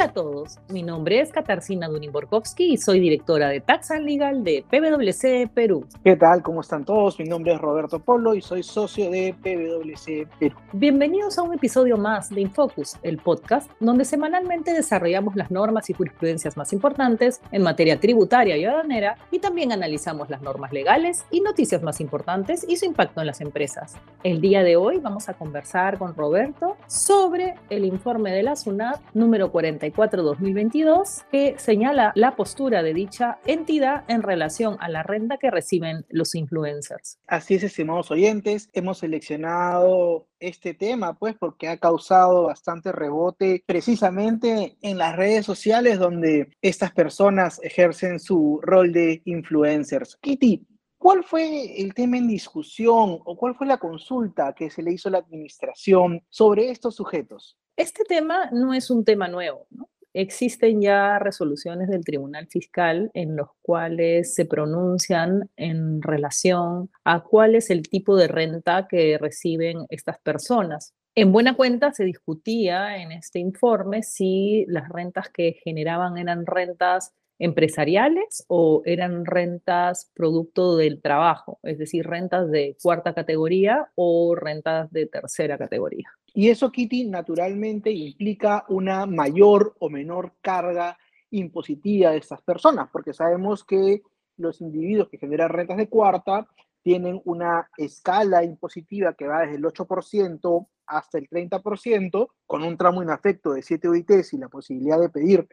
Hola 0.00 0.08
a 0.08 0.14
todos, 0.14 0.58
mi 0.70 0.82
nombre 0.82 1.20
es 1.20 1.30
Katarzyna 1.30 1.86
Dunin-Borkowski 1.86 2.72
y 2.72 2.78
soy 2.78 3.00
directora 3.00 3.50
de 3.50 3.60
Tax 3.60 3.90
and 3.90 4.06
Legal 4.06 4.42
de 4.42 4.64
PwC 4.70 5.50
Perú. 5.52 5.84
¿Qué 6.02 6.16
tal? 6.16 6.42
¿Cómo 6.42 6.62
están 6.62 6.86
todos? 6.86 7.18
Mi 7.18 7.26
nombre 7.26 7.52
es 7.52 7.60
Roberto 7.60 7.98
Polo 7.98 8.34
y 8.34 8.40
soy 8.40 8.62
socio 8.62 9.10
de 9.10 9.34
PwC 9.42 10.26
Perú. 10.38 10.56
Bienvenidos 10.72 11.36
a 11.36 11.42
un 11.42 11.52
episodio 11.52 11.98
más 11.98 12.30
de 12.30 12.40
Infocus, 12.40 12.96
el 13.02 13.18
podcast 13.18 13.70
donde 13.78 14.06
semanalmente 14.06 14.72
desarrollamos 14.72 15.36
las 15.36 15.50
normas 15.50 15.90
y 15.90 15.92
jurisprudencias 15.92 16.56
más 16.56 16.72
importantes 16.72 17.42
en 17.52 17.62
materia 17.62 18.00
tributaria 18.00 18.56
y 18.56 18.64
aduanera 18.64 19.18
y 19.30 19.38
también 19.38 19.70
analizamos 19.70 20.30
las 20.30 20.40
normas 20.40 20.72
legales 20.72 21.26
y 21.30 21.42
noticias 21.42 21.82
más 21.82 22.00
importantes 22.00 22.64
y 22.66 22.76
su 22.76 22.86
impacto 22.86 23.20
en 23.20 23.26
las 23.26 23.42
empresas. 23.42 23.98
El 24.22 24.40
día 24.40 24.62
de 24.62 24.76
hoy 24.76 24.96
vamos 24.96 25.28
a 25.28 25.34
conversar 25.34 25.98
con 25.98 26.14
Roberto 26.14 26.78
sobre 26.86 27.56
el 27.68 27.84
informe 27.84 28.32
de 28.32 28.44
la 28.44 28.56
SUNAT 28.56 28.98
número 29.12 29.52
40 29.52 29.89
2022 29.90 31.24
que 31.30 31.54
señala 31.58 32.12
la 32.14 32.36
postura 32.36 32.82
de 32.82 32.94
dicha 32.94 33.38
entidad 33.46 34.04
en 34.08 34.22
relación 34.22 34.76
a 34.80 34.88
la 34.88 35.02
renta 35.02 35.38
que 35.38 35.50
reciben 35.50 36.04
los 36.08 36.34
influencers. 36.34 37.18
Así 37.26 37.54
es, 37.54 37.62
estimados 37.62 38.10
oyentes, 38.10 38.68
hemos 38.72 38.98
seleccionado 38.98 40.26
este 40.38 40.74
tema, 40.74 41.14
pues, 41.14 41.36
porque 41.38 41.68
ha 41.68 41.76
causado 41.76 42.44
bastante 42.44 42.92
rebote 42.92 43.62
precisamente 43.66 44.76
en 44.80 44.98
las 44.98 45.16
redes 45.16 45.44
sociales 45.44 45.98
donde 45.98 46.48
estas 46.62 46.92
personas 46.92 47.60
ejercen 47.62 48.18
su 48.18 48.60
rol 48.62 48.92
de 48.92 49.22
influencers. 49.24 50.16
Kitty, 50.20 50.66
¿Cuál 51.00 51.24
fue 51.24 51.80
el 51.80 51.94
tema 51.94 52.18
en 52.18 52.28
discusión 52.28 53.20
o 53.24 53.34
cuál 53.34 53.54
fue 53.54 53.66
la 53.66 53.78
consulta 53.78 54.52
que 54.52 54.68
se 54.68 54.82
le 54.82 54.92
hizo 54.92 55.08
a 55.08 55.12
la 55.12 55.18
administración 55.18 56.22
sobre 56.28 56.70
estos 56.70 56.96
sujetos? 56.96 57.56
Este 57.74 58.04
tema 58.04 58.50
no 58.52 58.74
es 58.74 58.90
un 58.90 59.02
tema 59.02 59.26
nuevo, 59.26 59.66
Existen 60.12 60.82
ya 60.82 61.18
resoluciones 61.20 61.88
del 61.88 62.04
Tribunal 62.04 62.48
Fiscal 62.48 63.10
en 63.14 63.36
los 63.36 63.48
cuales 63.62 64.34
se 64.34 64.44
pronuncian 64.44 65.48
en 65.56 66.02
relación 66.02 66.90
a 67.04 67.22
cuál 67.22 67.54
es 67.54 67.70
el 67.70 67.88
tipo 67.88 68.16
de 68.16 68.26
renta 68.26 68.88
que 68.88 69.18
reciben 69.18 69.86
estas 69.88 70.18
personas. 70.18 70.94
En 71.14 71.32
buena 71.32 71.54
cuenta 71.54 71.92
se 71.92 72.04
discutía 72.04 72.96
en 72.96 73.12
este 73.12 73.38
informe 73.38 74.02
si 74.02 74.64
las 74.68 74.88
rentas 74.88 75.28
que 75.28 75.52
generaban 75.62 76.18
eran 76.18 76.46
rentas 76.46 77.12
empresariales 77.40 78.44
o 78.48 78.82
eran 78.84 79.24
rentas 79.24 80.12
producto 80.14 80.76
del 80.76 81.00
trabajo, 81.00 81.58
es 81.62 81.78
decir, 81.78 82.06
rentas 82.06 82.50
de 82.50 82.76
cuarta 82.80 83.14
categoría 83.14 83.90
o 83.94 84.36
rentas 84.36 84.92
de 84.92 85.06
tercera 85.06 85.56
categoría. 85.56 86.12
Y 86.34 86.50
eso, 86.50 86.70
Kitty, 86.70 87.06
naturalmente 87.06 87.90
implica 87.90 88.66
una 88.68 89.06
mayor 89.06 89.74
o 89.80 89.88
menor 89.88 90.34
carga 90.42 90.98
impositiva 91.30 92.10
de 92.10 92.18
estas 92.18 92.42
personas, 92.42 92.90
porque 92.92 93.14
sabemos 93.14 93.64
que 93.64 94.02
los 94.36 94.60
individuos 94.60 95.08
que 95.08 95.18
generan 95.18 95.48
rentas 95.48 95.78
de 95.78 95.88
cuarta 95.88 96.46
tienen 96.82 97.22
una 97.24 97.70
escala 97.78 98.44
impositiva 98.44 99.14
que 99.14 99.26
va 99.26 99.40
desde 99.40 99.56
el 99.56 99.64
8% 99.64 100.68
hasta 100.86 101.18
el 101.18 101.28
30%, 101.28 102.28
con 102.46 102.62
un 102.64 102.76
tramo 102.76 103.02
inafecto 103.02 103.52
de 103.52 103.62
7 103.62 103.88
UITs 103.88 104.34
y 104.34 104.38
la 104.38 104.48
posibilidad 104.48 105.00
de 105.00 105.08
pedir 105.08 105.48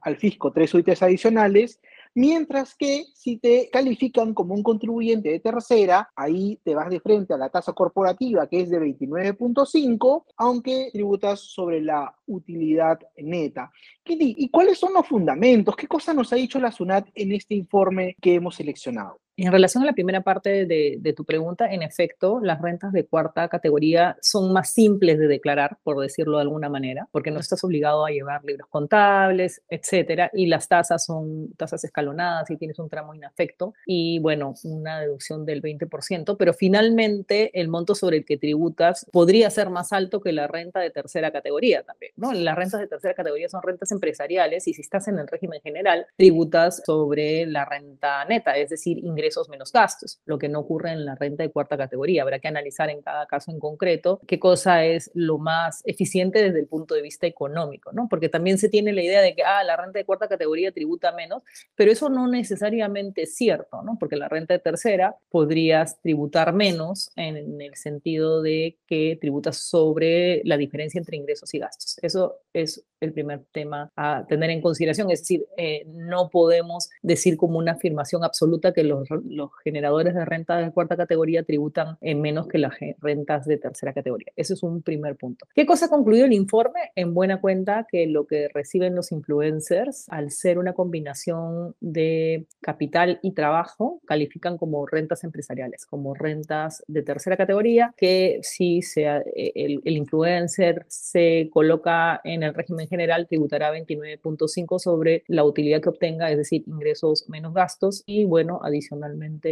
al 0.00 0.16
fisco 0.16 0.52
tres 0.52 0.72
UITs 0.74 1.02
adicionales, 1.02 1.80
mientras 2.14 2.74
que 2.74 3.04
si 3.14 3.36
te 3.36 3.68
califican 3.70 4.32
como 4.34 4.54
un 4.54 4.62
contribuyente 4.62 5.28
de 5.28 5.40
tercera, 5.40 6.10
ahí 6.16 6.58
te 6.64 6.74
vas 6.74 6.88
de 6.88 7.00
frente 7.00 7.34
a 7.34 7.36
la 7.36 7.50
tasa 7.50 7.72
corporativa 7.72 8.48
que 8.48 8.60
es 8.60 8.70
de 8.70 8.80
29.5, 8.80 10.24
aunque 10.36 10.90
tributas 10.92 11.40
sobre 11.40 11.82
la 11.82 12.14
utilidad 12.26 12.98
neta. 13.16 13.70
¿Y 14.04 14.48
cuáles 14.48 14.78
son 14.78 14.94
los 14.94 15.06
fundamentos? 15.06 15.76
¿Qué 15.76 15.86
cosa 15.86 16.14
nos 16.14 16.32
ha 16.32 16.36
dicho 16.36 16.58
la 16.58 16.72
SUNAT 16.72 17.08
en 17.14 17.32
este 17.32 17.54
informe 17.54 18.16
que 18.20 18.34
hemos 18.34 18.56
seleccionado? 18.56 19.20
En 19.38 19.52
relación 19.52 19.82
a 19.82 19.86
la 19.86 19.92
primera 19.92 20.22
parte 20.22 20.64
de, 20.64 21.12
tu 21.14 21.26
pregunta, 21.26 21.70
en 21.70 21.82
efecto, 21.82 22.40
las 22.42 22.60
rentas 22.60 22.90
de 22.92 23.04
cuarta 23.04 23.48
categoría 23.48 24.16
son 24.22 24.50
más 24.54 24.70
simples 24.70 25.18
de 25.18 25.28
declarar, 25.28 25.76
por 25.82 26.00
decirlo 26.00 26.38
de 26.38 26.42
alguna 26.42 26.70
manera, 26.70 27.06
porque 27.12 27.30
no 27.30 27.38
estás 27.38 27.62
obligado 27.62 28.06
a 28.06 28.10
llevar 28.10 28.42
libros 28.44 28.66
contables, 28.68 29.60
etcétera, 29.68 30.30
y 30.32 30.46
las 30.46 30.68
tasas 30.68 31.04
son 31.04 31.52
tasas 31.58 31.84
escalonadas 31.84 32.50
y 32.50 32.56
tienes 32.56 32.78
un 32.78 32.88
tramo 32.88 33.14
inafecto 33.14 33.74
y, 33.84 34.20
bueno, 34.20 34.54
una 34.64 35.00
deducción 35.00 35.44
del 35.44 35.60
20%, 35.60 36.36
pero 36.38 36.54
finalmente 36.54 37.60
el 37.60 37.68
monto 37.68 37.94
sobre 37.94 38.16
el 38.16 38.24
que 38.24 38.38
tributas 38.38 39.06
podría 39.12 39.50
ser 39.50 39.68
más 39.68 39.92
alto 39.92 40.22
que 40.22 40.32
la 40.32 40.46
renta 40.46 40.80
de 40.80 40.88
tercera 40.88 41.30
categoría 41.30 41.82
también, 41.82 42.12
¿no? 42.16 42.32
Las 42.32 42.56
rentas 42.56 42.80
de 42.80 42.86
tercera 42.86 43.12
categoría 43.12 43.50
son 43.50 43.60
rentas 43.62 43.92
empresariales 43.92 44.66
y 44.66 44.72
si 44.72 44.80
estás 44.80 45.08
en 45.08 45.18
el 45.18 45.28
régimen 45.28 45.60
general, 45.60 46.06
tributas 46.16 46.82
sobre 46.86 47.44
la 47.44 47.66
renta 47.66 48.24
neta, 48.24 48.56
es 48.56 48.70
decir, 48.70 48.96
ingresos 48.96 49.25
ingresos 49.26 49.48
menos 49.48 49.72
gastos, 49.72 50.20
lo 50.24 50.38
que 50.38 50.48
no 50.48 50.60
ocurre 50.60 50.92
en 50.92 51.04
la 51.04 51.16
renta 51.16 51.42
de 51.42 51.50
cuarta 51.50 51.76
categoría. 51.76 52.22
Habrá 52.22 52.38
que 52.38 52.48
analizar 52.48 52.90
en 52.90 53.02
cada 53.02 53.26
caso 53.26 53.50
en 53.50 53.58
concreto 53.58 54.20
qué 54.26 54.38
cosa 54.38 54.84
es 54.84 55.10
lo 55.14 55.38
más 55.38 55.82
eficiente 55.84 56.42
desde 56.42 56.60
el 56.60 56.66
punto 56.66 56.94
de 56.94 57.02
vista 57.02 57.26
económico, 57.26 57.90
¿no? 57.92 58.06
Porque 58.08 58.28
también 58.28 58.58
se 58.58 58.68
tiene 58.68 58.92
la 58.92 59.02
idea 59.02 59.20
de 59.20 59.34
que, 59.34 59.42
ah, 59.42 59.64
la 59.64 59.76
renta 59.76 59.98
de 59.98 60.04
cuarta 60.04 60.28
categoría 60.28 60.70
tributa 60.70 61.12
menos, 61.12 61.42
pero 61.74 61.90
eso 61.90 62.08
no 62.08 62.28
necesariamente 62.28 63.22
es 63.22 63.34
cierto, 63.34 63.82
¿no? 63.82 63.96
Porque 63.98 64.16
la 64.16 64.28
renta 64.28 64.54
de 64.54 64.60
tercera 64.60 65.16
podrías 65.28 66.00
tributar 66.00 66.52
menos 66.52 67.10
en 67.16 67.60
el 67.60 67.74
sentido 67.74 68.42
de 68.42 68.78
que 68.86 69.18
tributas 69.20 69.56
sobre 69.56 70.42
la 70.44 70.56
diferencia 70.56 70.98
entre 70.98 71.16
ingresos 71.16 71.52
y 71.52 71.58
gastos. 71.58 71.98
Eso 72.02 72.36
es 72.52 72.84
el 73.00 73.12
primer 73.12 73.44
tema 73.52 73.90
a 73.96 74.24
tener 74.28 74.50
en 74.50 74.60
consideración, 74.60 75.10
es 75.10 75.20
decir, 75.20 75.46
eh, 75.56 75.84
no 75.86 76.30
podemos 76.30 76.88
decir 77.02 77.36
como 77.36 77.58
una 77.58 77.72
afirmación 77.72 78.24
absoluta 78.24 78.72
que 78.72 78.84
los 78.84 79.08
los 79.24 79.50
generadores 79.62 80.14
de 80.14 80.24
renta 80.24 80.56
de 80.58 80.72
cuarta 80.72 80.96
categoría 80.96 81.42
tributan 81.42 81.96
en 82.00 82.20
menos 82.20 82.48
que 82.48 82.58
las 82.58 82.74
rentas 83.00 83.46
de 83.46 83.58
tercera 83.58 83.92
categoría. 83.92 84.32
Ese 84.36 84.54
es 84.54 84.62
un 84.62 84.82
primer 84.82 85.16
punto. 85.16 85.46
¿Qué 85.54 85.66
cosa 85.66 85.88
concluyó 85.88 86.24
el 86.24 86.32
informe? 86.32 86.80
En 86.94 87.14
buena 87.14 87.40
cuenta 87.40 87.86
que 87.90 88.06
lo 88.06 88.26
que 88.26 88.48
reciben 88.52 88.94
los 88.94 89.12
influencers, 89.12 90.06
al 90.08 90.30
ser 90.30 90.58
una 90.58 90.72
combinación 90.72 91.74
de 91.80 92.46
capital 92.60 93.18
y 93.22 93.32
trabajo, 93.32 94.00
califican 94.06 94.58
como 94.58 94.86
rentas 94.86 95.24
empresariales, 95.24 95.86
como 95.86 96.14
rentas 96.14 96.82
de 96.86 97.02
tercera 97.02 97.36
categoría, 97.36 97.94
que 97.96 98.40
si 98.42 98.82
sea, 98.82 99.18
eh, 99.34 99.52
el, 99.54 99.80
el 99.84 99.96
influencer 99.96 100.84
se 100.88 101.48
coloca 101.52 102.20
en 102.24 102.42
el 102.42 102.54
régimen 102.54 102.88
general, 102.88 103.26
tributará 103.26 103.72
29.5 103.72 104.78
sobre 104.78 105.24
la 105.26 105.44
utilidad 105.44 105.80
que 105.80 105.88
obtenga, 105.88 106.30
es 106.30 106.38
decir, 106.38 106.64
ingresos 106.66 107.28
menos 107.28 107.54
gastos 107.54 108.02
y 108.06 108.24
bueno, 108.24 108.60
adicional 108.62 109.05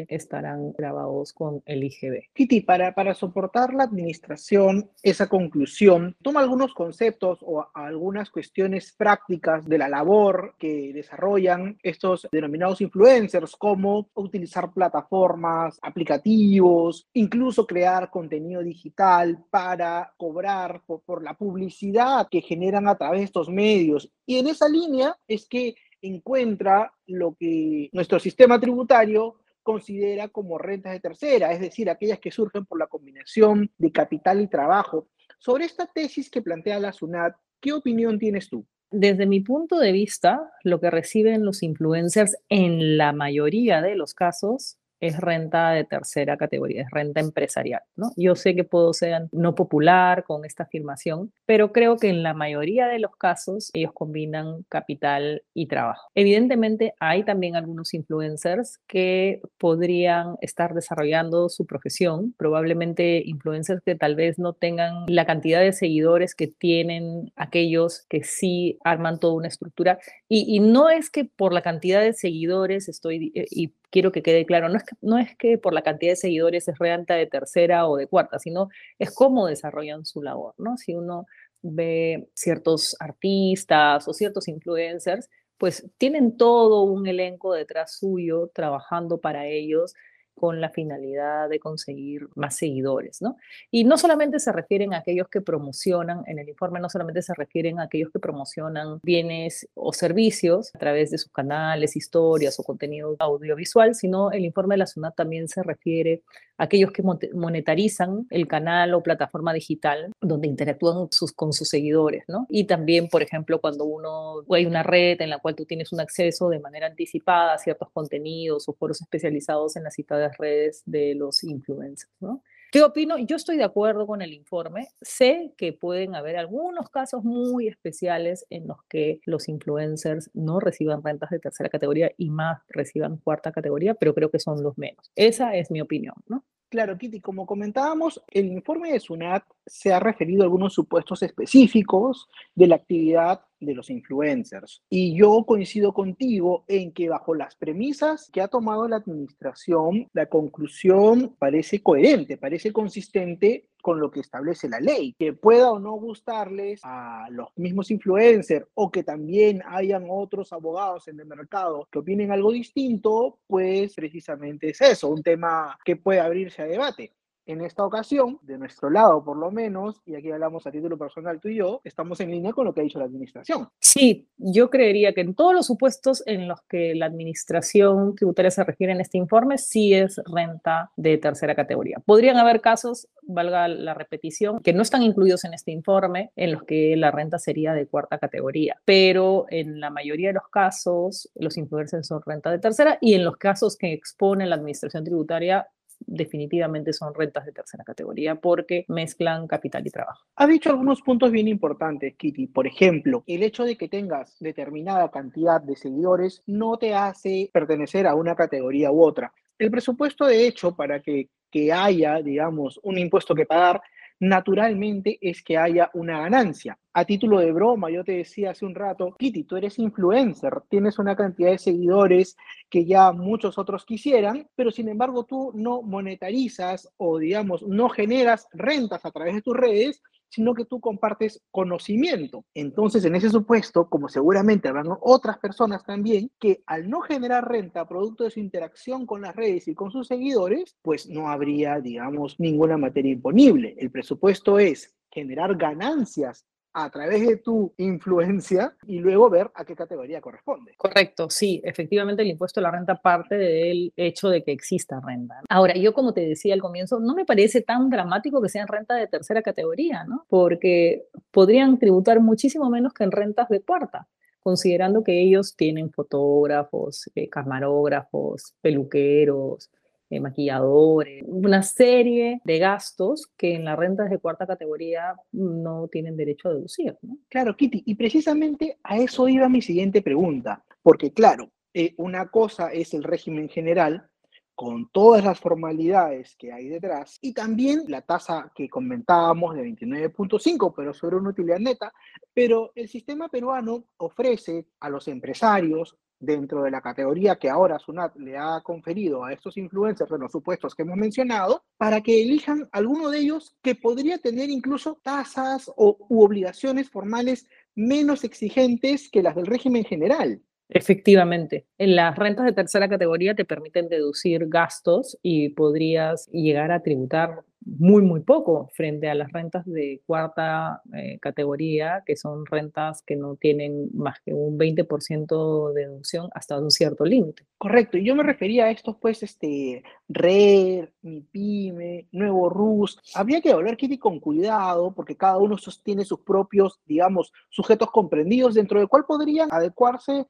estarán 0.08 0.72
grabados 0.72 1.32
con 1.32 1.62
el 1.66 1.84
IGB. 1.84 2.30
Kitty, 2.32 2.60
para, 2.62 2.94
para 2.94 3.14
soportar 3.14 3.74
la 3.74 3.84
administración 3.84 4.90
esa 5.02 5.28
conclusión, 5.28 6.16
toma 6.22 6.40
algunos 6.40 6.74
conceptos 6.74 7.38
o 7.42 7.66
algunas 7.74 8.30
cuestiones 8.30 8.92
prácticas 8.92 9.64
de 9.66 9.78
la 9.78 9.88
labor 9.88 10.54
que 10.58 10.92
desarrollan 10.92 11.78
estos 11.82 12.28
denominados 12.32 12.80
influencers, 12.80 13.56
como 13.56 14.08
utilizar 14.14 14.72
plataformas, 14.72 15.78
aplicativos, 15.82 17.08
incluso 17.12 17.66
crear 17.66 18.10
contenido 18.10 18.62
digital 18.62 19.44
para 19.50 20.12
cobrar 20.16 20.82
por, 20.86 21.02
por 21.02 21.22
la 21.22 21.34
publicidad 21.34 22.28
que 22.30 22.40
generan 22.40 22.88
a 22.88 22.96
través 22.96 23.20
de 23.20 23.24
estos 23.24 23.48
medios. 23.48 24.10
Y 24.26 24.38
en 24.38 24.48
esa 24.48 24.68
línea 24.68 25.16
es 25.26 25.46
que 25.46 25.74
encuentra 26.06 26.92
lo 27.06 27.34
que 27.34 27.88
nuestro 27.92 28.18
sistema 28.18 28.60
tributario 28.60 29.36
considera 29.64 30.28
como 30.28 30.58
rentas 30.58 30.92
de 30.92 31.00
tercera, 31.00 31.50
es 31.52 31.58
decir, 31.58 31.90
aquellas 31.90 32.20
que 32.20 32.30
surgen 32.30 32.66
por 32.66 32.78
la 32.78 32.86
combinación 32.86 33.72
de 33.78 33.90
capital 33.90 34.40
y 34.40 34.46
trabajo. 34.46 35.08
Sobre 35.40 35.64
esta 35.64 35.86
tesis 35.86 36.30
que 36.30 36.42
plantea 36.42 36.78
la 36.78 36.92
SUNAT, 36.92 37.34
¿qué 37.60 37.72
opinión 37.72 38.20
tienes 38.20 38.48
tú? 38.48 38.64
Desde 38.92 39.26
mi 39.26 39.40
punto 39.40 39.80
de 39.80 39.90
vista, 39.90 40.52
lo 40.62 40.80
que 40.80 40.90
reciben 40.90 41.44
los 41.44 41.64
influencers 41.64 42.36
en 42.48 42.96
la 42.96 43.12
mayoría 43.12 43.82
de 43.82 43.96
los 43.96 44.14
casos 44.14 44.78
es 45.06 45.20
renta 45.20 45.70
de 45.70 45.84
tercera 45.84 46.36
categoría, 46.36 46.82
es 46.82 46.90
renta 46.90 47.20
empresarial, 47.20 47.82
¿no? 47.96 48.10
Yo 48.16 48.34
sé 48.34 48.54
que 48.54 48.64
puedo 48.64 48.92
ser 48.92 49.28
no 49.32 49.54
popular 49.54 50.24
con 50.24 50.44
esta 50.44 50.64
afirmación, 50.64 51.32
pero 51.46 51.72
creo 51.72 51.96
que 51.96 52.08
en 52.08 52.22
la 52.22 52.32
mayoría 52.32 52.86
de 52.86 52.98
los 52.98 53.14
casos 53.16 53.70
ellos 53.74 53.92
combinan 53.92 54.64
capital 54.68 55.42
y 55.52 55.66
trabajo. 55.66 56.10
Evidentemente 56.14 56.94
hay 57.00 57.24
también 57.24 57.54
algunos 57.54 57.92
influencers 57.92 58.78
que 58.86 59.42
podrían 59.58 60.36
estar 60.40 60.74
desarrollando 60.74 61.48
su 61.48 61.66
profesión, 61.66 62.34
probablemente 62.38 63.22
influencers 63.24 63.82
que 63.82 63.94
tal 63.94 64.14
vez 64.14 64.38
no 64.38 64.54
tengan 64.54 65.04
la 65.06 65.26
cantidad 65.26 65.60
de 65.60 65.72
seguidores 65.72 66.34
que 66.34 66.46
tienen 66.46 67.30
aquellos 67.36 68.06
que 68.08 68.24
sí 68.24 68.78
arman 68.84 69.20
toda 69.20 69.34
una 69.34 69.48
estructura 69.48 69.98
y, 70.28 70.56
y 70.56 70.60
no 70.60 70.88
es 70.88 71.10
que 71.10 71.24
por 71.24 71.52
la 71.52 71.62
cantidad 71.62 72.00
de 72.00 72.14
seguidores 72.14 72.88
estoy 72.88 73.32
eh, 73.34 73.46
y 73.50 73.74
quiero 73.90 74.12
que 74.12 74.22
quede 74.22 74.46
claro, 74.46 74.68
no 74.68 74.76
es 74.76 74.84
que, 74.84 74.96
no 75.00 75.18
es 75.18 75.36
que 75.36 75.58
por 75.58 75.72
la 75.72 75.82
cantidad 75.82 76.12
de 76.12 76.16
seguidores 76.16 76.68
es 76.68 76.78
renta 76.78 77.14
de 77.14 77.26
tercera 77.26 77.86
o 77.88 77.96
de 77.96 78.06
cuarta, 78.06 78.38
sino 78.38 78.68
es 78.98 79.14
cómo 79.14 79.46
desarrollan 79.46 80.04
su 80.04 80.22
labor, 80.22 80.54
¿no? 80.58 80.76
Si 80.76 80.94
uno 80.94 81.26
ve 81.62 82.28
ciertos 82.34 82.96
artistas 83.00 84.06
o 84.08 84.12
ciertos 84.12 84.48
influencers, 84.48 85.28
pues 85.58 85.88
tienen 85.98 86.36
todo 86.36 86.82
un 86.82 87.06
elenco 87.06 87.54
detrás 87.54 87.96
suyo 87.96 88.50
trabajando 88.54 89.20
para 89.20 89.46
ellos 89.46 89.94
con 90.34 90.60
la 90.60 90.70
finalidad 90.70 91.48
de 91.48 91.58
conseguir 91.58 92.28
más 92.34 92.56
seguidores, 92.56 93.22
¿no? 93.22 93.36
Y 93.70 93.84
no 93.84 93.96
solamente 93.98 94.38
se 94.40 94.52
refieren 94.52 94.94
a 94.94 94.98
aquellos 94.98 95.28
que 95.28 95.40
promocionan, 95.40 96.22
en 96.26 96.38
el 96.38 96.48
informe 96.48 96.80
no 96.80 96.88
solamente 96.90 97.22
se 97.22 97.34
refieren 97.34 97.80
a 97.80 97.84
aquellos 97.84 98.10
que 98.10 98.18
promocionan 98.18 98.98
bienes 99.02 99.68
o 99.74 99.92
servicios 99.92 100.70
a 100.74 100.78
través 100.78 101.10
de 101.10 101.18
sus 101.18 101.32
canales, 101.32 101.96
historias 101.96 102.58
o 102.58 102.64
contenido 102.64 103.16
audiovisual, 103.18 103.94
sino 103.94 104.32
el 104.32 104.44
informe 104.44 104.74
de 104.74 104.78
la 104.78 104.86
SUNAT 104.86 105.14
también 105.14 105.48
se 105.48 105.62
refiere 105.62 106.22
a 106.56 106.64
aquellos 106.64 106.92
que 106.92 107.02
monetarizan 107.32 108.26
el 108.30 108.46
canal 108.46 108.94
o 108.94 109.02
plataforma 109.02 109.52
digital 109.52 110.12
donde 110.20 110.46
interactúan 110.46 111.08
sus, 111.10 111.32
con 111.32 111.52
sus 111.52 111.68
seguidores, 111.68 112.24
¿no? 112.28 112.46
Y 112.48 112.64
también, 112.64 113.08
por 113.08 113.22
ejemplo, 113.22 113.60
cuando 113.60 113.84
uno 113.84 114.42
hay 114.50 114.66
una 114.66 114.82
red 114.82 115.20
en 115.20 115.30
la 115.30 115.38
cual 115.38 115.54
tú 115.54 115.64
tienes 115.64 115.92
un 115.92 116.00
acceso 116.00 116.48
de 116.48 116.60
manera 116.60 116.86
anticipada 116.86 117.54
a 117.54 117.58
ciertos 117.58 117.90
contenidos 117.92 118.68
o 118.68 118.72
foros 118.72 119.00
especializados 119.00 119.76
en 119.76 119.84
la 119.84 119.90
cita 120.30 120.36
redes 120.38 120.82
de 120.86 121.14
los 121.14 121.42
influencers, 121.44 122.12
¿no? 122.20 122.42
¿Qué 122.74 122.82
opino? 122.82 123.18
Yo 123.18 123.36
estoy 123.36 123.56
de 123.56 123.62
acuerdo 123.62 124.04
con 124.04 124.20
el 124.20 124.32
informe. 124.32 124.88
Sé 125.00 125.54
que 125.56 125.72
pueden 125.72 126.16
haber 126.16 126.36
algunos 126.36 126.90
casos 126.90 127.22
muy 127.22 127.68
especiales 127.68 128.46
en 128.50 128.66
los 128.66 128.78
que 128.88 129.20
los 129.26 129.48
influencers 129.48 130.28
no 130.34 130.58
reciban 130.58 131.00
rentas 131.04 131.30
de 131.30 131.38
tercera 131.38 131.70
categoría 131.70 132.10
y 132.16 132.30
más 132.30 132.62
reciban 132.68 133.18
cuarta 133.18 133.52
categoría, 133.52 133.94
pero 133.94 134.12
creo 134.12 134.28
que 134.32 134.40
son 134.40 134.60
los 134.64 134.76
menos. 134.76 135.12
Esa 135.14 135.54
es 135.54 135.70
mi 135.70 135.80
opinión, 135.80 136.16
¿no? 136.26 136.44
Claro, 136.74 136.98
Kitty, 136.98 137.20
como 137.20 137.46
comentábamos, 137.46 138.20
el 138.32 138.46
informe 138.46 138.90
de 138.90 138.98
SUNAT 138.98 139.44
se 139.64 139.92
ha 139.92 140.00
referido 140.00 140.42
a 140.42 140.46
algunos 140.46 140.74
supuestos 140.74 141.22
específicos 141.22 142.28
de 142.52 142.66
la 142.66 142.74
actividad 142.74 143.42
de 143.60 143.76
los 143.76 143.90
influencers. 143.90 144.82
Y 144.90 145.16
yo 145.16 145.44
coincido 145.46 145.94
contigo 145.94 146.64
en 146.66 146.92
que 146.92 147.08
bajo 147.08 147.36
las 147.36 147.54
premisas 147.54 148.28
que 148.32 148.40
ha 148.40 148.48
tomado 148.48 148.88
la 148.88 148.96
administración, 148.96 150.08
la 150.14 150.26
conclusión 150.26 151.36
parece 151.38 151.80
coherente, 151.80 152.38
parece 152.38 152.72
consistente 152.72 153.68
con 153.84 154.00
lo 154.00 154.10
que 154.10 154.20
establece 154.20 154.66
la 154.66 154.80
ley. 154.80 155.14
Que 155.18 155.34
pueda 155.34 155.70
o 155.70 155.78
no 155.78 155.92
gustarles 155.92 156.80
a 156.84 157.26
los 157.28 157.48
mismos 157.56 157.90
influencers 157.90 158.66
o 158.72 158.90
que 158.90 159.04
también 159.04 159.62
hayan 159.66 160.06
otros 160.08 160.54
abogados 160.54 161.06
en 161.08 161.20
el 161.20 161.26
mercado 161.26 161.86
que 161.92 161.98
opinen 161.98 162.32
algo 162.32 162.50
distinto, 162.50 163.40
pues 163.46 163.94
precisamente 163.94 164.70
es 164.70 164.80
eso, 164.80 165.08
un 165.08 165.22
tema 165.22 165.78
que 165.84 165.96
puede 165.96 166.20
abrirse 166.20 166.62
a 166.62 166.64
debate. 166.64 167.12
En 167.46 167.60
esta 167.60 167.84
ocasión, 167.84 168.38
de 168.42 168.56
nuestro 168.56 168.88
lado 168.88 169.22
por 169.22 169.36
lo 169.36 169.50
menos, 169.50 170.00
y 170.06 170.14
aquí 170.14 170.30
hablamos 170.30 170.66
a 170.66 170.70
título 170.70 170.96
personal 170.96 171.40
tú 171.40 171.48
y 171.48 171.56
yo, 171.56 171.80
estamos 171.84 172.18
en 172.20 172.30
línea 172.30 172.52
con 172.52 172.64
lo 172.64 172.72
que 172.72 172.80
ha 172.80 172.84
dicho 172.84 172.98
la 172.98 173.04
administración. 173.04 173.68
Sí, 173.80 174.28
yo 174.38 174.70
creería 174.70 175.12
que 175.12 175.20
en 175.20 175.34
todos 175.34 175.52
los 175.52 175.66
supuestos 175.66 176.22
en 176.26 176.48
los 176.48 176.62
que 176.62 176.94
la 176.94 177.06
administración 177.06 178.14
tributaria 178.14 178.50
se 178.50 178.64
refiere 178.64 178.92
en 178.94 179.00
este 179.00 179.18
informe, 179.18 179.58
sí 179.58 179.92
es 179.92 180.20
renta 180.24 180.90
de 180.96 181.18
tercera 181.18 181.54
categoría. 181.54 181.98
Podrían 182.04 182.38
haber 182.38 182.62
casos, 182.62 183.08
valga 183.22 183.68
la 183.68 183.92
repetición, 183.92 184.60
que 184.60 184.72
no 184.72 184.82
están 184.82 185.02
incluidos 185.02 185.44
en 185.44 185.52
este 185.52 185.70
informe, 185.70 186.32
en 186.36 186.52
los 186.52 186.62
que 186.62 186.96
la 186.96 187.10
renta 187.10 187.38
sería 187.38 187.74
de 187.74 187.86
cuarta 187.86 188.18
categoría, 188.18 188.80
pero 188.84 189.44
en 189.50 189.80
la 189.80 189.90
mayoría 189.90 190.28
de 190.28 190.34
los 190.34 190.48
casos, 190.48 191.30
los 191.34 191.58
influencers 191.58 192.06
son 192.06 192.22
renta 192.24 192.50
de 192.50 192.58
tercera 192.58 192.96
y 193.00 193.14
en 193.14 193.24
los 193.24 193.36
casos 193.36 193.76
que 193.76 193.92
expone 193.92 194.46
la 194.46 194.56
administración 194.56 195.04
tributaria 195.04 195.68
definitivamente 196.06 196.92
son 196.92 197.14
rentas 197.14 197.44
de 197.46 197.52
tercera 197.52 197.84
categoría 197.84 198.36
porque 198.36 198.84
mezclan 198.88 199.46
capital 199.46 199.86
y 199.86 199.90
trabajo. 199.90 200.24
Ha 200.36 200.46
dicho 200.46 200.70
algunos 200.70 201.02
puntos 201.02 201.30
bien 201.30 201.48
importantes, 201.48 202.14
Kitty. 202.16 202.46
Por 202.48 202.66
ejemplo, 202.66 203.24
el 203.26 203.42
hecho 203.42 203.64
de 203.64 203.76
que 203.76 203.88
tengas 203.88 204.36
determinada 204.40 205.10
cantidad 205.10 205.60
de 205.60 205.76
seguidores 205.76 206.42
no 206.46 206.76
te 206.76 206.94
hace 206.94 207.50
pertenecer 207.52 208.06
a 208.06 208.14
una 208.14 208.34
categoría 208.34 208.90
u 208.90 209.02
otra. 209.02 209.32
El 209.58 209.70
presupuesto, 209.70 210.26
de 210.26 210.46
hecho, 210.46 210.74
para 210.74 211.00
que, 211.00 211.28
que 211.50 211.72
haya, 211.72 212.20
digamos, 212.22 212.80
un 212.82 212.98
impuesto 212.98 213.34
que 213.34 213.46
pagar, 213.46 213.80
naturalmente 214.20 215.18
es 215.20 215.42
que 215.42 215.58
haya 215.58 215.90
una 215.94 216.20
ganancia. 216.20 216.78
A 216.92 217.04
título 217.04 217.40
de 217.40 217.52
broma, 217.52 217.90
yo 217.90 218.04
te 218.04 218.12
decía 218.12 218.50
hace 218.50 218.64
un 218.64 218.74
rato, 218.74 219.14
Kitty, 219.18 219.44
tú 219.44 219.56
eres 219.56 219.78
influencer, 219.78 220.62
tienes 220.68 220.98
una 220.98 221.16
cantidad 221.16 221.50
de 221.50 221.58
seguidores 221.58 222.36
que 222.70 222.84
ya 222.84 223.12
muchos 223.12 223.58
otros 223.58 223.84
quisieran, 223.84 224.48
pero 224.54 224.70
sin 224.70 224.88
embargo 224.88 225.24
tú 225.24 225.50
no 225.54 225.82
monetarizas 225.82 226.88
o 226.96 227.18
digamos 227.18 227.62
no 227.62 227.88
generas 227.88 228.48
rentas 228.52 229.04
a 229.04 229.10
través 229.10 229.34
de 229.34 229.42
tus 229.42 229.56
redes, 229.56 230.02
sino 230.34 230.52
que 230.52 230.64
tú 230.64 230.80
compartes 230.80 231.40
conocimiento. 231.52 232.44
Entonces, 232.54 233.04
en 233.04 233.14
ese 233.14 233.30
supuesto, 233.30 233.88
como 233.88 234.08
seguramente 234.08 234.68
habrán 234.68 234.88
otras 235.00 235.38
personas 235.38 235.84
también, 235.84 236.30
que 236.40 236.64
al 236.66 236.90
no 236.90 237.02
generar 237.02 237.48
renta 237.48 237.86
producto 237.86 238.24
de 238.24 238.32
su 238.32 238.40
interacción 238.40 239.06
con 239.06 239.22
las 239.22 239.36
redes 239.36 239.68
y 239.68 239.74
con 239.74 239.92
sus 239.92 240.08
seguidores, 240.08 240.76
pues 240.82 241.08
no 241.08 241.28
habría, 241.28 241.80
digamos, 241.80 242.40
ninguna 242.40 242.76
materia 242.76 243.12
imponible. 243.12 243.76
El 243.78 243.92
presupuesto 243.92 244.58
es 244.58 244.92
generar 245.08 245.56
ganancias 245.56 246.44
a 246.74 246.90
través 246.90 247.26
de 247.26 247.36
tu 247.36 247.72
influencia 247.78 248.76
y 248.86 248.98
luego 248.98 249.30
ver 249.30 249.50
a 249.54 249.64
qué 249.64 249.76
categoría 249.76 250.20
corresponde. 250.20 250.74
Correcto, 250.76 251.30
sí, 251.30 251.62
efectivamente 251.64 252.22
el 252.22 252.28
impuesto 252.28 252.60
a 252.60 252.64
la 252.64 252.72
renta 252.72 252.96
parte 252.96 253.36
del 253.36 253.92
hecho 253.96 254.28
de 254.28 254.42
que 254.42 254.52
exista 254.52 255.00
renta. 255.00 255.36
Ahora, 255.48 255.74
yo 255.74 255.94
como 255.94 256.12
te 256.12 256.26
decía 256.26 256.52
al 256.52 256.60
comienzo, 256.60 256.98
no 256.98 257.14
me 257.14 257.24
parece 257.24 257.62
tan 257.62 257.88
dramático 257.90 258.42
que 258.42 258.48
sean 258.48 258.66
renta 258.66 258.96
de 258.96 259.06
tercera 259.06 259.42
categoría, 259.42 260.04
¿no? 260.04 260.26
Porque 260.28 261.04
podrían 261.30 261.78
tributar 261.78 262.20
muchísimo 262.20 262.68
menos 262.68 262.92
que 262.92 263.04
en 263.04 263.12
rentas 263.12 263.48
de 263.48 263.62
cuarta 263.62 264.08
considerando 264.44 265.02
que 265.02 265.22
ellos 265.22 265.56
tienen 265.56 265.90
fotógrafos, 265.90 267.10
eh, 267.14 267.30
camarógrafos, 267.30 268.54
peluqueros, 268.60 269.70
eh, 270.10 270.20
maquilladores, 270.20 271.24
una 271.26 271.62
serie 271.62 272.40
de 272.44 272.58
gastos 272.58 273.32
que 273.36 273.54
en 273.54 273.64
las 273.64 273.78
rentas 273.78 274.10
de 274.10 274.18
cuarta 274.18 274.46
categoría 274.46 275.14
no 275.32 275.88
tienen 275.88 276.16
derecho 276.16 276.48
a 276.48 276.54
deducir. 276.54 276.96
Claro, 277.28 277.56
Kitty, 277.56 277.82
y 277.86 277.94
precisamente 277.94 278.78
a 278.82 278.98
eso 278.98 279.28
iba 279.28 279.48
mi 279.48 279.62
siguiente 279.62 280.02
pregunta, 280.02 280.64
porque 280.82 281.12
claro, 281.12 281.50
eh, 281.72 281.94
una 281.96 282.28
cosa 282.28 282.72
es 282.72 282.94
el 282.94 283.02
régimen 283.02 283.48
general 283.48 284.08
con 284.54 284.88
todas 284.90 285.24
las 285.24 285.40
formalidades 285.40 286.36
que 286.36 286.52
hay 286.52 286.68
detrás 286.68 287.18
y 287.20 287.34
también 287.34 287.82
la 287.88 288.02
tasa 288.02 288.52
que 288.54 288.68
comentábamos 288.68 289.56
de 289.56 289.62
29.5, 289.64 290.72
pero 290.76 290.94
sobre 290.94 291.16
una 291.16 291.30
utilidad 291.30 291.58
neta, 291.58 291.92
pero 292.32 292.70
el 292.74 292.88
sistema 292.88 293.28
peruano 293.28 293.84
ofrece 293.96 294.66
a 294.80 294.88
los 294.88 295.08
empresarios, 295.08 295.96
dentro 296.24 296.62
de 296.62 296.70
la 296.70 296.80
categoría 296.80 297.36
que 297.36 297.50
ahora 297.50 297.78
SUNAT 297.78 298.16
le 298.16 298.36
ha 298.36 298.60
conferido 298.62 299.24
a 299.24 299.32
estos 299.32 299.56
influencers 299.56 300.10
de 300.10 300.18
los 300.18 300.32
supuestos 300.32 300.74
que 300.74 300.82
hemos 300.82 300.96
mencionado, 300.96 301.64
para 301.76 302.00
que 302.00 302.22
elijan 302.22 302.68
alguno 302.72 303.10
de 303.10 303.18
ellos 303.18 303.56
que 303.62 303.74
podría 303.74 304.18
tener 304.18 304.50
incluso 304.50 304.98
tasas 305.02 305.70
o, 305.76 305.96
u 306.08 306.22
obligaciones 306.22 306.90
formales 306.90 307.46
menos 307.74 308.24
exigentes 308.24 309.10
que 309.10 309.22
las 309.22 309.34
del 309.34 309.46
régimen 309.46 309.84
general. 309.84 310.42
Efectivamente, 310.68 311.66
en 311.78 311.94
las 311.94 312.16
rentas 312.16 312.46
de 312.46 312.52
tercera 312.52 312.88
categoría 312.88 313.34
te 313.34 313.44
permiten 313.44 313.88
deducir 313.88 314.48
gastos 314.48 315.18
y 315.22 315.50
podrías 315.50 316.26
llegar 316.32 316.72
a 316.72 316.82
tributar 316.82 317.44
muy, 317.64 318.02
muy 318.02 318.20
poco 318.20 318.70
frente 318.74 319.08
a 319.08 319.14
las 319.14 319.32
rentas 319.32 319.64
de 319.64 320.02
cuarta 320.06 320.82
eh, 320.94 321.18
categoría, 321.20 322.02
que 322.04 322.16
son 322.16 322.44
rentas 322.46 323.02
que 323.02 323.16
no 323.16 323.36
tienen 323.36 323.88
más 323.94 324.20
que 324.20 324.34
un 324.34 324.58
20% 324.58 325.72
de 325.72 325.86
deducción 325.86 326.28
hasta 326.34 326.58
un 326.58 326.70
cierto 326.70 327.04
límite. 327.04 327.46
Correcto, 327.58 327.96
y 327.96 328.04
yo 328.04 328.14
me 328.14 328.22
refería 328.22 328.66
a 328.66 328.70
estos, 328.70 328.96
pues, 329.00 329.22
este, 329.22 329.82
RER, 330.08 330.92
MIPYME, 331.02 332.08
Nuevo 332.12 332.50
RUS. 332.50 332.98
Habría 333.14 333.40
que 333.40 333.50
hablar, 333.50 333.76
Kitty, 333.76 333.98
con 333.98 334.20
cuidado, 334.20 334.92
porque 334.94 335.16
cada 335.16 335.38
uno 335.38 335.56
tiene 335.82 336.04
sus 336.04 336.20
propios, 336.20 336.80
digamos, 336.84 337.32
sujetos 337.48 337.90
comprendidos, 337.90 338.54
dentro 338.54 338.78
del 338.78 338.88
cual 338.88 339.04
podrían 339.06 339.48
adecuarse 339.50 340.26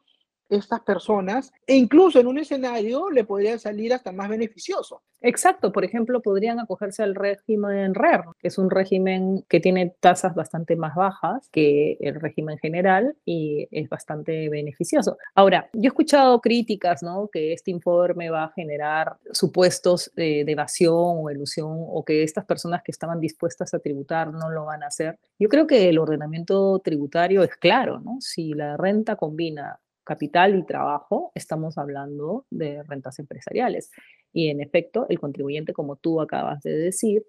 estas 0.49 0.81
personas 0.81 1.53
e 1.67 1.77
incluso 1.77 2.21
en 2.21 2.27
un 2.27 2.39
escenario 2.39 3.11
le 3.11 3.25
podría 3.25 3.59
salir 3.59 3.93
hasta 3.93 4.13
más 4.13 4.29
beneficioso. 4.29 5.03
Exacto, 5.21 5.73
por 5.73 5.87
ejemplo, 5.87 6.21
podrían 6.21 6.61
acogerse 6.61 7.03
al 7.03 7.15
régimen 7.15 7.95
RER, 7.95 8.25
que 8.39 8.49
es 8.49 8.59
un 8.59 8.69
régimen 8.69 9.43
que 9.49 9.59
tiene 9.59 9.95
tasas 9.99 10.35
bastante 10.35 10.77
más 10.77 10.95
bajas 10.95 11.49
que 11.51 11.97
el 12.01 12.21
régimen 12.21 12.59
general 12.59 13.17
y 13.25 13.67
es 13.71 13.89
bastante 13.89 14.51
beneficioso. 14.51 15.17
Ahora, 15.35 15.71
yo 15.73 15.85
he 15.85 15.87
escuchado 15.87 16.43
críticas, 16.43 17.03
¿no? 17.03 17.29
Que 17.33 17.55
este 17.55 17.71
informe 17.71 18.29
va 18.29 18.45
a 18.45 18.53
generar 18.53 19.17
supuestos 19.33 20.13
de, 20.15 20.43
evasión 20.43 21.17
o 21.23 21.31
ilusión 21.31 21.71
o 21.71 22.05
que 22.05 22.23
estas 22.23 22.45
personas 22.45 22.83
que 22.83 22.93
estaban 22.93 23.19
dispuestas 23.19 23.73
a 23.73 23.79
tributar 23.79 24.31
no 24.31 24.51
lo 24.51 24.67
van 24.67 24.83
a 24.83 24.89
hacer. 24.89 25.19
Yo 25.39 25.49
creo 25.49 25.67
que 25.67 25.89
el 25.89 25.99
ordenamiento 25.99 26.79
tributario 26.81 27.43
es 27.43 27.57
claro, 27.57 27.99
¿no? 27.99 28.19
Si 28.21 28.53
la 28.53 28.77
renta 28.77 29.17
combina 29.17 29.81
capital 30.05 30.57
y 30.57 30.65
trabajo, 30.65 31.33
estamos 31.35 31.79
hablando 31.79 32.47
de 32.51 32.83
rentas 32.85 33.19
empresariales. 33.19 33.91
Y 34.33 34.49
en 34.49 34.61
efecto, 34.61 35.07
el 35.09 35.19
contribuyente, 35.19 35.73
como 35.73 35.97
tú 35.97 36.21
acabas 36.21 36.63
de 36.63 36.77
decir, 36.77 37.25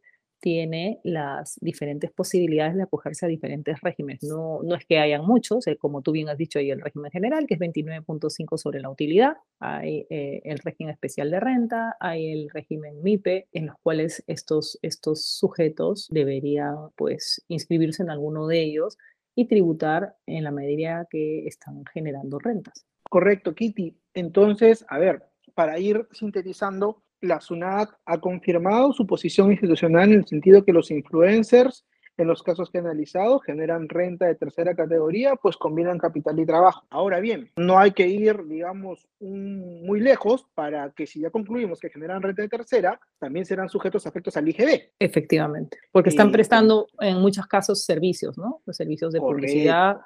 tiene 0.46 1.00
las 1.04 1.58
diferentes 1.62 2.12
posibilidades 2.12 2.76
de 2.76 2.84
acogerse 2.84 3.26
a 3.26 3.30
diferentes 3.30 3.82
regímenes. 3.82 4.22
No, 4.24 4.60
no 4.64 4.76
es 4.76 4.86
que 4.86 5.00
hayan 5.00 5.26
muchos, 5.26 5.66
eh, 5.66 5.76
como 5.78 6.04
tú 6.04 6.12
bien 6.12 6.30
has 6.30 6.38
dicho, 6.38 6.60
hay 6.60 6.70
el 6.70 6.82
régimen 6.82 7.10
general, 7.10 7.48
que 7.48 7.56
es 7.56 7.60
29.5 7.60 8.58
sobre 8.58 8.80
la 8.80 8.92
utilidad, 8.92 9.38
hay 9.60 10.06
eh, 10.12 10.42
el 10.44 10.60
régimen 10.60 10.94
especial 10.94 11.32
de 11.32 11.40
renta, 11.40 11.96
hay 12.00 12.32
el 12.32 12.50
régimen 12.52 13.02
MIPE, 13.02 13.48
en 13.54 13.66
los 13.66 13.76
cuales 13.82 14.24
estos, 14.28 14.78
estos 14.84 15.26
sujetos 15.26 16.08
deberían 16.12 16.76
pues, 16.96 17.44
inscribirse 17.48 18.04
en 18.04 18.12
alguno 18.12 18.46
de 18.46 18.62
ellos 18.62 18.98
y 19.36 19.48
tributar 19.48 20.16
en 20.26 20.44
la 20.44 20.52
medida 20.52 21.08
que 21.10 21.46
están 21.46 21.84
generando 21.94 22.40
rentas. 22.40 22.86
Correcto, 23.10 23.54
Kitty. 23.54 23.98
Entonces, 24.14 24.86
a 24.90 24.98
ver, 24.98 25.24
para 25.54 25.78
ir 25.78 26.08
sintetizando, 26.12 27.04
la 27.22 27.40
SUNAT 27.42 27.90
ha 28.06 28.20
confirmado 28.20 28.94
su 28.94 29.06
posición 29.06 29.52
institucional 29.52 30.12
en 30.12 30.20
el 30.20 30.28
sentido 30.28 30.64
que 30.64 30.74
los 30.74 30.92
influencers, 30.92 31.86
en 32.18 32.28
los 32.28 32.44
casos 32.44 32.70
que 32.70 32.78
he 32.78 32.82
analizado, 32.82 33.40
generan 33.40 33.90
renta 33.90 34.26
de 34.26 34.36
tercera 34.36 34.76
categoría, 34.76 35.36
pues 35.36 35.58
combinan 35.58 35.98
capital 35.98 36.40
y 36.40 36.46
trabajo. 36.46 36.86
Ahora 36.90 37.20
bien, 37.20 37.52
no 37.58 37.78
hay 37.78 37.92
que 37.92 38.08
ir, 38.08 38.46
digamos, 38.46 39.08
muy 39.20 40.00
lejos 40.00 40.46
para 40.56 40.92
que 40.92 41.08
si 41.08 41.22
ya 41.22 41.30
concluimos 41.30 41.80
que 41.80 41.90
generan 41.90 42.22
renta 42.22 42.42
de 42.42 42.50
tercera, 42.50 43.00
también 43.20 43.46
serán 43.46 43.70
sujetos 43.70 44.06
a 44.06 44.10
efectos 44.10 44.38
al 44.38 44.48
IGB. 44.48 44.92
Efectivamente, 45.00 45.78
porque 45.92 46.10
están 46.10 46.32
prestando 46.32 46.88
en 47.00 47.18
muchos 47.18 47.48
casos 47.48 47.84
servicios, 47.84 48.38
¿no? 48.38 48.62
Los 48.66 48.78
servicios 48.78 49.14
de 49.14 49.20
publicidad, 49.20 49.98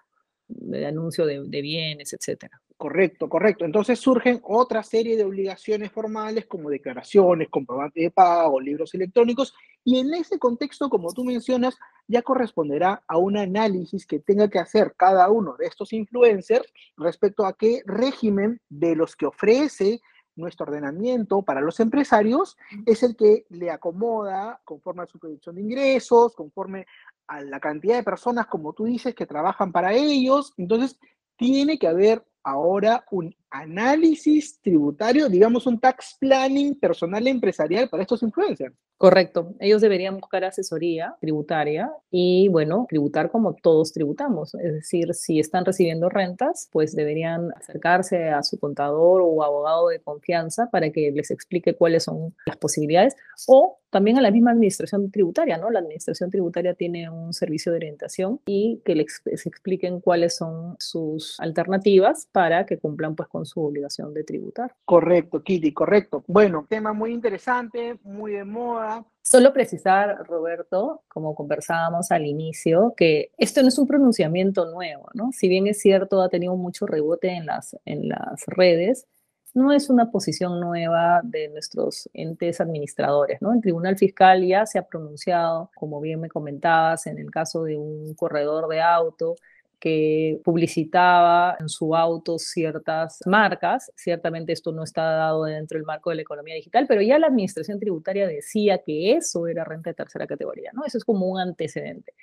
de 0.49 0.85
anuncio 0.85 1.25
de, 1.25 1.61
bienes, 1.61 2.13
etcétera. 2.13 2.59
Correcto, 2.75 3.29
correcto. 3.29 3.65
Entonces 3.65 3.99
surgen 3.99 4.39
otra 4.43 4.83
serie 4.83 5.15
de 5.15 5.23
obligaciones 5.23 5.91
formales 5.91 6.45
como 6.45 6.69
declaraciones, 6.69 7.49
comprobantes 7.49 8.03
de 8.03 8.11
pago, 8.11 8.59
libros 8.59 8.93
electrónicos, 8.93 9.53
y 9.83 9.99
en 9.99 10.13
ese 10.13 10.39
contexto, 10.39 10.89
como 10.89 11.13
tú 11.13 11.23
mencionas, 11.23 11.77
ya 12.07 12.21
corresponderá 12.21 13.03
a 13.07 13.17
un 13.17 13.37
análisis 13.37 14.05
que 14.05 14.19
tenga 14.19 14.49
que 14.49 14.59
hacer 14.59 14.93
cada 14.97 15.29
uno 15.29 15.55
de 15.57 15.67
estos 15.67 15.93
influencers 15.93 16.71
respecto 16.97 17.45
a 17.45 17.53
qué 17.53 17.81
régimen 17.85 18.59
de 18.69 18.95
los 18.95 19.15
que 19.15 19.25
ofrece 19.25 20.01
nuestro 20.39 20.65
ordenamiento 20.65 21.41
para 21.41 21.61
los 21.61 21.79
empresarios 21.79 22.57
es 22.85 23.03
el 23.03 23.15
que 23.15 23.45
le 23.49 23.69
acomoda 23.71 24.61
conforme 24.65 25.03
a 25.03 25.07
su 25.07 25.19
proyección 25.19 25.55
de 25.55 25.61
ingresos, 25.61 26.35
conforme 26.35 26.87
a 27.27 27.41
la 27.41 27.59
cantidad 27.59 27.97
de 27.97 28.03
personas, 28.03 28.47
como 28.47 28.73
tú 28.73 28.85
dices, 28.85 29.13
que 29.13 29.25
trabajan 29.25 29.71
para 29.71 29.93
ellos. 29.93 30.53
Entonces, 30.57 30.99
tiene 31.35 31.77
que 31.77 31.87
haber 31.87 32.25
ahora 32.43 33.05
un 33.11 33.35
análisis 33.51 34.59
tributario, 34.61 35.29
digamos 35.29 35.65
un 35.65 35.79
tax 35.79 36.17
planning 36.19 36.75
personal 36.79 37.25
e 37.25 37.29
empresarial 37.29 37.89
para 37.89 38.03
estos 38.03 38.23
influencers. 38.23 38.75
Correcto, 38.97 39.55
ellos 39.61 39.81
deberían 39.81 40.19
buscar 40.19 40.43
asesoría 40.43 41.15
tributaria 41.21 41.89
y, 42.11 42.49
bueno, 42.49 42.85
tributar 42.89 43.31
como 43.31 43.53
todos 43.55 43.93
tributamos. 43.93 44.53
Es 44.55 44.73
decir, 44.73 45.13
si 45.13 45.39
están 45.39 45.63
recibiendo 45.63 46.09
rentas, 46.09 46.67
pues 46.69 46.93
deberían 46.93 47.49
acercarse 47.55 48.27
a 48.27 48.43
su 48.43 48.59
contador 48.59 49.21
o 49.23 49.41
abogado 49.41 49.87
de 49.87 50.01
confianza 50.01 50.69
para 50.69 50.91
que 50.91 51.11
les 51.11 51.31
explique 51.31 51.75
cuáles 51.75 52.03
son 52.03 52.35
las 52.45 52.57
posibilidades 52.57 53.15
o 53.47 53.79
también 53.89 54.17
a 54.17 54.21
la 54.21 54.31
misma 54.31 54.51
administración 54.51 55.09
tributaria, 55.11 55.57
¿no? 55.57 55.69
La 55.71 55.79
administración 55.79 56.29
tributaria 56.29 56.73
tiene 56.73 57.09
un 57.09 57.33
servicio 57.33 57.71
de 57.71 57.77
orientación 57.77 58.39
y 58.45 58.81
que 58.85 58.95
les, 58.95 59.21
expliquen 59.25 59.99
cuáles 59.99 60.35
son 60.35 60.75
sus 60.79 61.39
alternativas 61.39 62.27
para 62.31 62.65
que 62.65 62.77
cumplan 62.77 63.15
pues 63.15 63.29
con 63.39 63.45
su 63.45 63.63
obligación 63.63 64.13
de 64.13 64.25
tributar. 64.25 64.75
Correcto, 64.83 65.41
Kitty, 65.41 65.71
correcto. 65.71 66.25
Bueno, 66.27 66.65
tema 66.67 66.91
muy 66.91 67.13
interesante, 67.13 67.97
muy 68.03 68.33
de 68.33 68.43
moda. 68.43 69.05
Solo 69.21 69.53
precisar, 69.53 70.25
Roberto, 70.27 71.03
como 71.07 71.33
conversábamos 71.35 72.11
al 72.11 72.25
inicio, 72.25 72.93
que 72.97 73.31
esto 73.37 73.61
no 73.61 73.69
es 73.69 73.79
un 73.79 73.87
pronunciamiento 73.87 74.69
nuevo, 74.69 75.07
¿no? 75.13 75.31
Si 75.31 75.47
bien 75.47 75.67
es 75.67 75.79
cierto, 75.79 76.21
ha 76.21 76.27
tenido 76.27 76.57
mucho 76.57 76.85
rebote 76.85 77.29
en 77.29 77.45
las, 77.45 77.77
en 77.85 78.09
las 78.09 78.45
redes, 78.47 79.07
no 79.53 79.71
es 79.71 79.89
una 79.89 80.11
posición 80.11 80.59
nueva 80.59 81.21
de 81.23 81.47
nuestros 81.47 82.09
entes 82.13 82.59
administradores, 82.59 83.41
¿no? 83.41 83.53
El 83.53 83.61
Tribunal 83.61 83.97
Fiscal 83.97 84.45
ya 84.45 84.65
se 84.65 84.79
ha 84.79 84.85
pronunciado, 84.85 85.71
como 85.75 86.01
bien 86.01 86.19
me 86.19 86.27
comentabas, 86.27 87.07
en 87.07 87.19
el 87.19 87.31
caso 87.31 87.63
de 87.63 87.77
un 87.77 88.13
corredor 88.15 88.67
de 88.67 88.81
auto 88.81 89.37
que 89.79 90.39
publicitaba 90.43 91.55
en 91.59 91.69
su 91.69 91.95
auto 91.95 92.37
ciertas 92.37 93.19
marcas. 93.25 93.91
Ciertamente 93.95 94.51
esto 94.51 94.71
no 94.71 94.83
está 94.83 95.03
dado 95.03 95.45
dentro 95.45 95.77
del 95.77 95.85
marco 95.85 96.09
de 96.09 96.17
la 96.17 96.21
economía 96.23 96.55
digital, 96.55 96.85
pero 96.87 97.01
ya 97.01 97.17
la 97.17 97.27
administración 97.27 97.79
tributaria 97.79 98.27
decía 98.27 98.79
que 98.85 99.13
eso 99.13 99.47
era 99.47 99.63
renta 99.63 99.89
de 99.89 99.95
tercera 99.95 100.27
categoría, 100.27 100.71
¿no? 100.73 100.83
Eso 100.85 100.97
es 100.97 101.05
como 101.05 101.27
un 101.27 101.39
antecedente. 101.39 102.13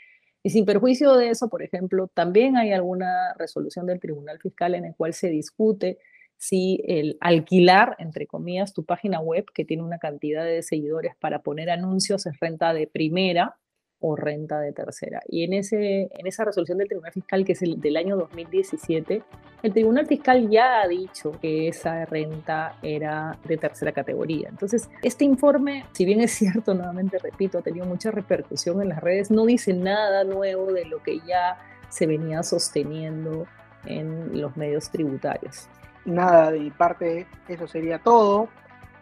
Y 0.42 0.50
sin 0.50 0.64
perjuicio 0.64 1.14
de 1.14 1.30
eso, 1.30 1.48
por 1.48 1.62
ejemplo, 1.62 2.08
también 2.08 2.56
hay 2.56 2.72
alguna 2.72 3.34
resolución 3.36 3.86
del 3.86 3.98
Tribunal 3.98 4.38
Fiscal 4.38 4.74
en 4.74 4.84
el 4.84 4.94
cual 4.94 5.12
se 5.12 5.28
discute 5.28 5.98
si 6.36 6.82
el 6.86 7.16
alquilar, 7.20 7.96
entre 7.98 8.26
comillas, 8.26 8.74
tu 8.74 8.84
página 8.84 9.20
web 9.20 9.46
que 9.54 9.64
tiene 9.64 9.82
una 9.82 9.98
cantidad 9.98 10.44
de 10.44 10.62
seguidores 10.62 11.16
para 11.18 11.42
poner 11.42 11.70
anuncios 11.70 12.26
es 12.26 12.38
renta 12.38 12.74
de 12.74 12.86
primera 12.86 13.56
o 14.00 14.16
renta 14.16 14.60
de 14.60 14.72
tercera. 14.72 15.20
Y 15.28 15.44
en, 15.44 15.54
ese, 15.54 16.08
en 16.10 16.26
esa 16.26 16.44
resolución 16.44 16.78
del 16.78 16.88
Tribunal 16.88 17.12
Fiscal, 17.12 17.44
que 17.44 17.52
es 17.52 17.62
el 17.62 17.80
del 17.80 17.96
año 17.96 18.16
2017, 18.16 19.22
el 19.62 19.72
Tribunal 19.72 20.06
Fiscal 20.06 20.48
ya 20.50 20.82
ha 20.82 20.88
dicho 20.88 21.32
que 21.40 21.68
esa 21.68 22.04
renta 22.04 22.78
era 22.82 23.38
de 23.44 23.56
tercera 23.56 23.92
categoría. 23.92 24.48
Entonces, 24.48 24.90
este 25.02 25.24
informe, 25.24 25.86
si 25.92 26.04
bien 26.04 26.20
es 26.20 26.32
cierto, 26.36 26.74
nuevamente 26.74 27.18
repito, 27.18 27.58
ha 27.58 27.62
tenido 27.62 27.86
mucha 27.86 28.10
repercusión 28.10 28.82
en 28.82 28.90
las 28.90 29.00
redes, 29.00 29.30
no 29.30 29.46
dice 29.46 29.72
nada 29.72 30.24
nuevo 30.24 30.72
de 30.72 30.84
lo 30.84 31.02
que 31.02 31.18
ya 31.26 31.58
se 31.88 32.06
venía 32.06 32.42
sosteniendo 32.42 33.46
en 33.86 34.40
los 34.40 34.56
medios 34.56 34.90
tributarios. 34.90 35.68
Nada, 36.04 36.52
de 36.52 36.60
mi 36.60 36.70
parte, 36.70 37.26
eso 37.48 37.66
sería 37.66 37.98
todo. 37.98 38.48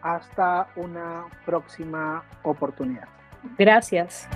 Hasta 0.01 0.67
una 0.75 1.25
próxima 1.45 2.23
oportunidad. 2.43 3.07
Gracias. 3.57 4.27